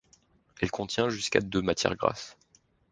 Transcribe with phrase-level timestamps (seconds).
[0.59, 2.35] Elle contient jusqu'à de matières grasses.